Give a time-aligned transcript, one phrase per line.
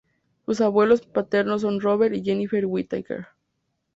[0.47, 3.27] Sus abuelos maternos son Robert y Jennifer Whittaker.